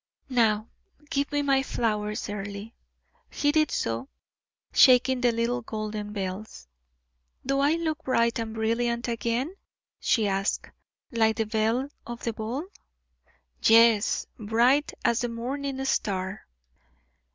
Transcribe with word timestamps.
"Now 0.29 0.67
give 1.11 1.31
me 1.31 1.43
my 1.43 1.61
flowers, 1.61 2.27
Earle." 2.27 2.71
He 3.29 3.51
did 3.51 3.69
so, 3.69 4.09
shaking 4.73 5.21
the 5.21 5.31
little 5.31 5.61
golden 5.61 6.11
bells. 6.11 6.67
"Do 7.45 7.59
I 7.59 7.73
look 7.75 8.03
bright 8.05 8.39
and 8.39 8.55
brilliant 8.55 9.07
again?" 9.07 9.53
she 9.99 10.27
asked 10.27 10.65
"like 11.11 11.35
the 11.35 11.45
belle 11.45 11.87
of 12.07 12.23
the 12.23 12.33
ball?" 12.33 12.65
"Yes, 13.61 14.25
bright 14.39 14.91
as 15.05 15.19
the 15.21 15.29
morning 15.29 15.85
star." 15.85 16.47